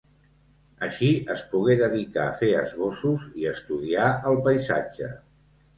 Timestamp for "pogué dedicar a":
1.51-2.33